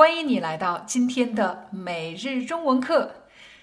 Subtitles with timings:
[0.00, 3.16] 欢迎你来到今天的每日中文课。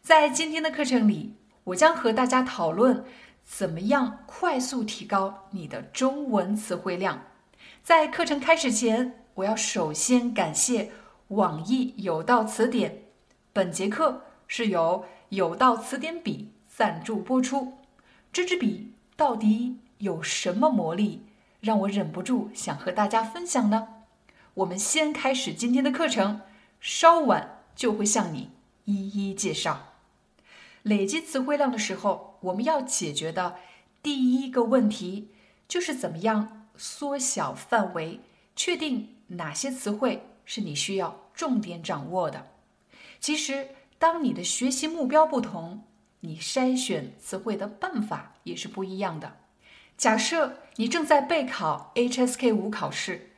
[0.00, 3.04] 在今天的课程里，我将和大家讨论
[3.42, 7.20] 怎么样快速提高你的中文词汇量。
[7.82, 10.92] 在课程开始前，我要首先感谢
[11.26, 13.06] 网易有道词典。
[13.52, 17.72] 本节课是由有道词典笔赞助播出。
[18.32, 21.26] 这支笔到底有什么魔力，
[21.60, 23.88] 让我忍不住想和大家分享呢？
[24.60, 26.42] 我们先开始今天的课程，
[26.80, 28.50] 稍晚就会向你
[28.84, 29.94] 一一介绍。
[30.82, 33.56] 累积词汇量的时候，我们要解决的
[34.02, 35.30] 第一个问题
[35.66, 38.20] 就是怎么样缩小范围，
[38.54, 42.48] 确定哪些词汇是你需要重点掌握的。
[43.18, 43.68] 其实，
[43.98, 45.84] 当你的学习目标不同，
[46.20, 49.38] 你筛选词汇的办法也是不一样的。
[49.96, 53.29] 假设你正在备考 HSK 五考试。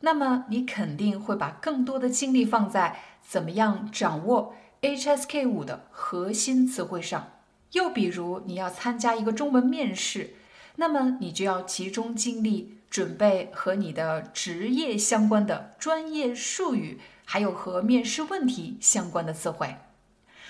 [0.00, 7.32] 那么你肯定会把更多的精力放在怎么样掌握 HSK 五的核心词汇上。
[7.72, 10.34] 又比如你要参加一个中文面试，
[10.76, 19.76] 那么你就要集中精力准备和你的职业相关的专业术语，还有和面试问题相关的词汇。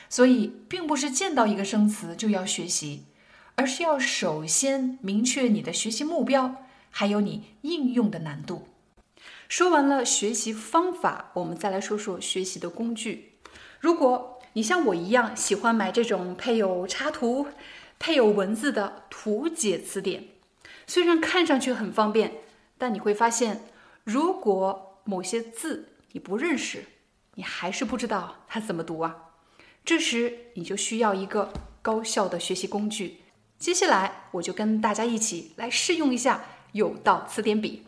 [0.08, 3.04] 所以，并不是见到一个生词就要学习，
[3.56, 6.54] 而是要首先明确你的学习目标，
[6.90, 8.66] 还有你应用的难度。
[9.50, 13.32] 说完了学习方法，我们再来说说学习的工具。
[13.80, 17.48] 如果你像我一样喜欢买这种配有插图、
[17.98, 20.28] 配有文字的图解词典，
[20.86, 22.34] 虽然看上去很方便，
[22.78, 23.64] 但你会发现，
[24.04, 26.84] 如果某些字你不认识，
[27.34, 29.32] 你还是不知道它怎么读啊。
[29.84, 31.52] 这时你就需要一个
[31.82, 33.22] 高效的学习工具。
[33.58, 37.82] 接下来我就跟大家一起来试用一下有道词典笔。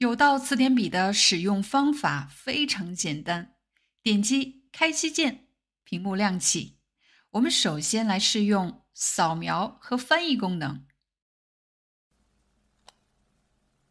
[0.00, 3.54] 有道词典笔的使用方法非常简单，
[4.00, 5.46] 点击开机键，
[5.84, 6.78] 屏幕亮起。
[7.32, 10.86] 我们首先来试用扫描和翻译功能。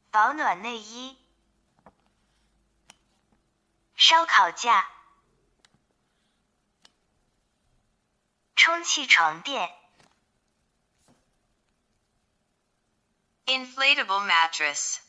[0.09, 1.15] 保暖内衣、
[3.95, 4.89] 烧烤架、
[8.55, 9.69] 充气床垫、
[13.45, 15.07] inflatable mattress。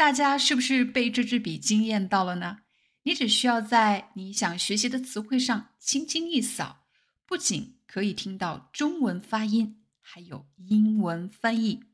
[0.00, 2.60] 大家是不是被这支笔惊艳到了呢？
[3.02, 6.86] 你只需要在你想学习的词汇上轻轻一扫，
[7.26, 11.84] 不仅可以听到中文发音，还有英文翻译。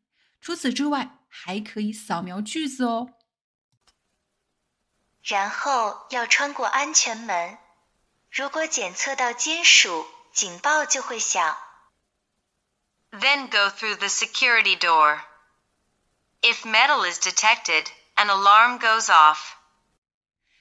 [0.40, 3.08] 除此之外，还可以扫描句子哦。
[5.24, 7.58] 然后要穿过安全门，
[8.30, 11.56] 如果检测到金属，警报就会响。
[13.10, 15.22] Then go through the security door.
[16.42, 19.38] If metal is detected, an alarm goes off.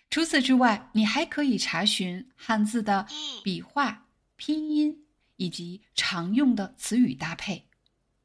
[0.10, 3.08] 除此之外，你还可以查询汉字的
[3.44, 5.06] 笔画、拼音
[5.36, 7.70] 以及常用的词语搭配。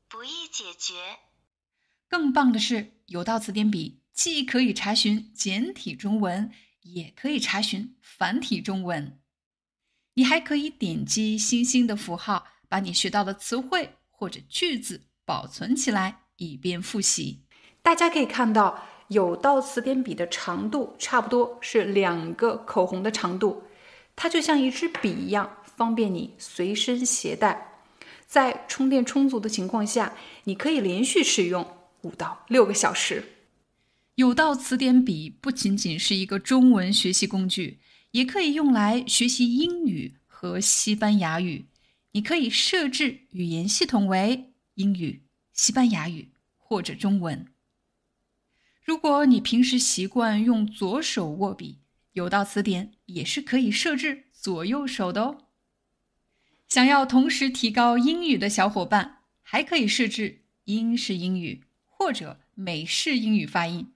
[0.09, 0.94] 不易解决。
[2.09, 9.21] 更棒的是，有道词典笔既可以查询简体中文，也可以查询繁体中文。
[10.15, 17.38] 你还可以点击星星的符号，把你学到的词汇或者句子保存起来，以便复习。
[17.80, 23.62] 大家可以看到，有道词典笔的长度差不多是两个口红的长度，
[24.16, 27.68] 它就像一支笔一样，方便你随身携带。
[28.26, 30.14] 在充电充足的情况下，
[30.44, 31.66] 你可以连续使用
[32.02, 33.24] 五到六个小时。
[34.14, 37.80] 有道词典笔不仅仅是一个中文学习工具，
[38.12, 41.66] 也可以用来学习英语和西班牙语。
[42.12, 45.22] 你可以设置语言系统为英语、
[45.60, 47.46] 西班牙语或者中文。
[48.82, 55.48] 如果你平时习惯用左手握笔，有道词典也是可以设置左右手的哦。
[56.66, 63.92] 想要同时提高英语的小伙伴，还可以设置英式英语或者美式英语发音。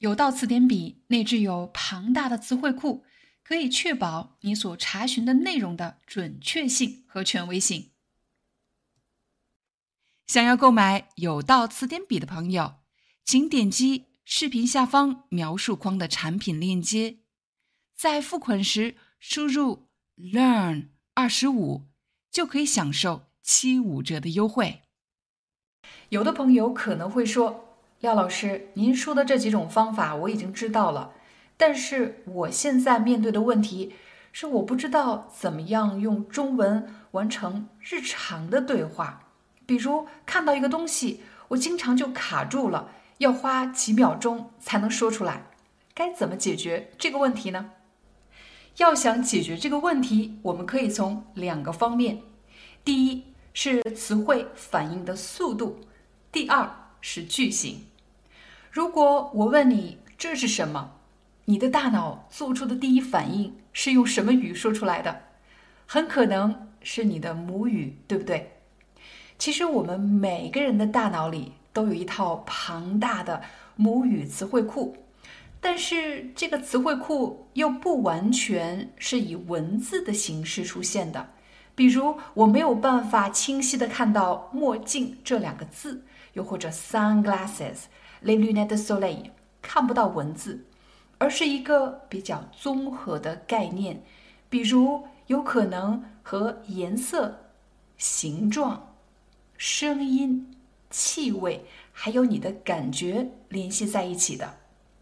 [0.00, 3.06] 有道词典笔内置有庞大的词汇库，
[3.42, 7.92] 可以确保你所查询的内容的准确性和权威性。
[10.26, 12.74] 想要购买有道词典笔的朋友。
[13.24, 17.16] 请点击视频下方描述框的产品链接，
[17.96, 21.86] 在付款时输入 “learn 二十五”，
[22.30, 24.82] 就可以享受七五折的优惠。
[26.10, 31.12] 有的朋友可能会说：“廖老师，您说的这几种方法我已经知道了，
[31.56, 33.94] 但是我现在面对的问题
[34.30, 39.25] 是，我不知道怎么样用中文完成日常的对话。
[39.66, 45.46] 比如看到一个东西，我经常就卡住了，要花几秒钟才能说出来。
[45.92, 47.72] 该怎么解决这个问题呢？”
[48.78, 52.20] 要想解决这个问题，我们可以从两个方面：
[52.84, 53.24] 第一
[53.54, 55.80] 是词汇反应的速度，
[56.30, 56.70] 第二
[57.00, 57.86] 是句型。
[58.70, 60.92] 如果我问你这是什么，
[61.46, 65.22] 你的大脑做出的第一反应是用什么语说出来的？
[65.86, 68.55] 很可能是你的母语，对不对？
[69.38, 73.42] 其实我们每个人的大脑里都有一套庞大的
[73.76, 74.96] 母语词汇库。
[75.58, 81.30] 但是这个词汇库又不完全是以文字的形式出现的，
[81.74, 86.04] 比如我没有办法清晰的看到“墨镜”这两个字，
[86.34, 89.30] 又或者 “sunglasses”，“les lunettes de soleil”，
[89.60, 90.66] 看不到文字，
[91.18, 94.02] 而是一个比较综合的概念，
[94.48, 97.40] 比如有可能和颜色、
[97.96, 98.85] 形状、
[99.56, 100.54] 声音、
[100.90, 104.58] 气味，还有你的感觉联系在一起的。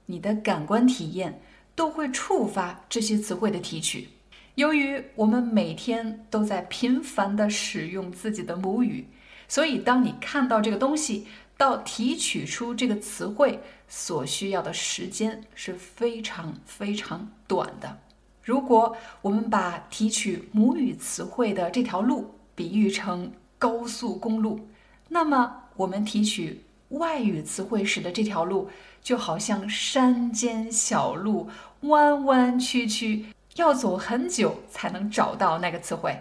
[0.06, 1.40] 你的感官体验
[1.74, 4.08] 都会触发这些词汇的提取。
[4.54, 9.06] 由于我们每天都在频繁地使用自己的母语，
[9.48, 13.58] 所以当你看到这个东西到提取出这个词汇
[13.88, 17.98] 所需要的时间是非常非常短的。
[18.42, 24.68] 如果我们把提取母语词汇的这条路比喻成高速公路，
[25.08, 28.70] 那么我们提取外语词汇时的这条路。
[29.04, 31.50] 就好像山间小路，
[31.82, 36.18] 弯弯曲曲，要走很久才能找到那个词汇。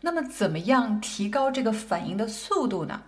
[0.00, 3.02] 那么，怎么样提高这个反应的速度呢？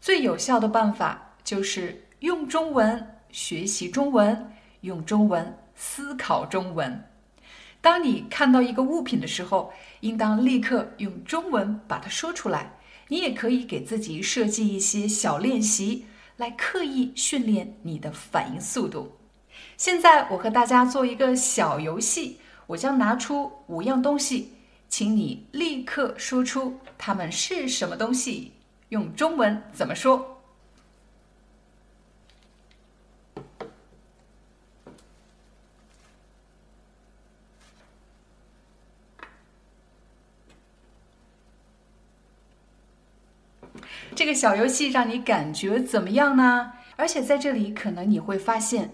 [0.00, 4.50] 最有效的办法就是用中文学习中文，
[4.80, 7.04] 用中文思考中文。
[7.82, 9.70] 当你看到一个物品的时候，
[10.00, 12.72] 应当立刻用中文把它说出来。
[13.08, 16.06] 你也可以给自己设计一些小练习。
[16.36, 19.16] 来刻意训练你的反应速度。
[19.78, 24.52] 现在我和大家做一个小游戏，我将拿出五样东西，
[24.86, 28.52] 请你立刻说出它们是什么东西，
[28.90, 30.34] 用中文怎么说？
[44.14, 46.74] 这个小游戏让你感觉怎么样呢？
[46.96, 48.92] 而且在这里，可能你会发现，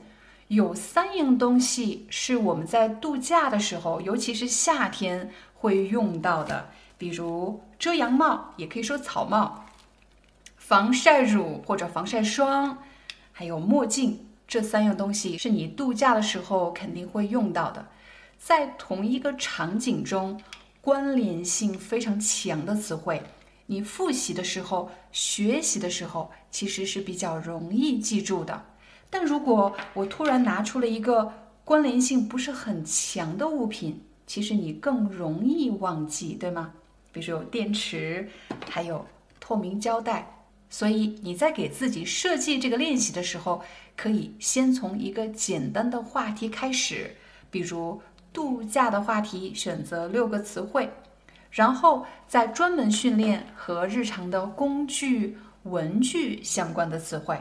[0.48, 9.66] 有三样东西是我们在度假的时候，尤其是夏天会用到的，比如遮阳帽，也可以说草帽；
[10.56, 12.78] 防晒乳或者防晒霜，
[13.32, 14.26] 还有墨镜。
[14.48, 17.86] 这三样东西是你度假的时候肯定会用到的，
[18.36, 20.38] 在同一个场景中，
[20.82, 23.22] 关联性非常强的词汇。
[23.72, 28.66] 你复习的时候、学习的时候，其实是比较容易记住的。
[29.08, 31.32] 但如果我突然拿出了一个
[31.64, 36.74] 关联性不是很强的物品，其实你更容易忘记，对吗？
[37.12, 38.28] 比如说有电池，
[38.68, 39.06] 还有
[39.40, 40.44] 透明胶带。
[40.68, 43.62] 所以你在给自己设计这个练习的时候，
[43.96, 47.16] 可以先从一个简单的话题开始，
[47.50, 48.02] 比如
[48.34, 50.90] 度假的话题，选择六个词汇。
[51.52, 57.38] 然后再专门训练和日常的工具、文具相关的词汇。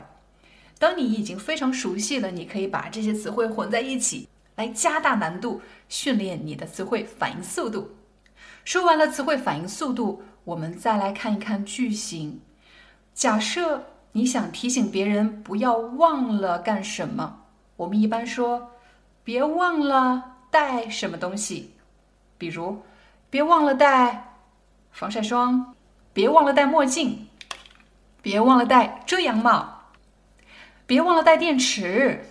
[0.77, 4.27] 当你已经非常熟悉了，你可以把这些词汇混在一起，
[4.57, 7.91] 来加大难度，训练你的词汇反应速度。
[8.65, 12.41] 说完了词汇反应速度，我们再来看一看句型。
[13.13, 17.43] 假设你想提醒别人不要忘了干什么，
[17.77, 18.71] 我们一般说
[19.23, 21.75] ：“别忘了带什么东西。”
[22.37, 22.83] 比如。
[23.31, 24.35] 别忘了带
[24.91, 25.73] 防晒霜，
[26.11, 27.29] 别忘了戴墨镜，
[28.21, 29.83] 别忘了戴遮阳帽，
[30.85, 32.25] 别忘了带电池，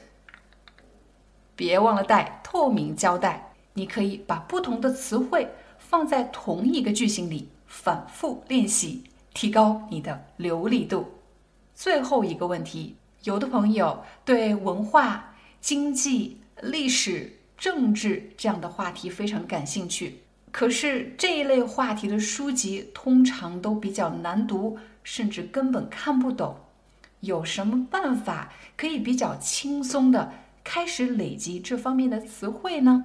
[1.56, 3.54] 别忘了带透明胶带。
[3.72, 11.14] 你可以把不同的词汇放在同一个句型里，反复练习，提高你的流利度。
[11.74, 20.20] 最后一个问题，有的朋友对文化、经济、历史、政治这样的话题非常感兴趣。
[20.52, 26.56] 可是这一类话题的书籍通常都比较难读，甚至根本看不懂。
[27.20, 30.32] 有什么办法可以比较轻松的
[30.64, 33.04] 开始累积这方面的词汇呢？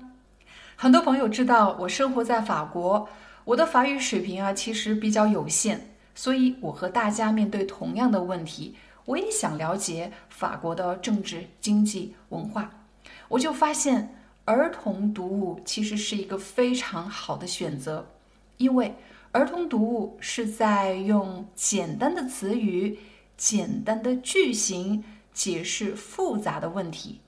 [0.76, 3.10] 很多朋友知道我生活在法国，
[3.44, 5.80] 我的法语水平啊其实比较有限，
[6.16, 8.76] 所以我和大家面对同样的问题，
[9.06, 12.72] 我也想了解法国的政治、经济、文化。
[13.28, 18.08] 我就发现儿童读物其实是一个非常好的选择，
[18.58, 18.94] 因为
[19.32, 23.00] 儿童读物是在用简单的词语、
[23.36, 27.22] 简单的句型解释复杂的问题，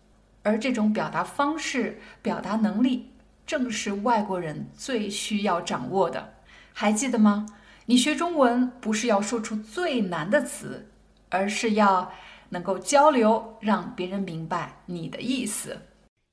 [0.44, 3.12] 而这种表达方式、表达能力。
[3.48, 6.34] 正是外国人最需要掌握的，
[6.74, 7.46] 还记得吗？
[7.86, 10.90] 你学中文不是要说出最难的词，
[11.30, 12.12] 而是要
[12.50, 15.78] 能够交流，让别人明白你的意思。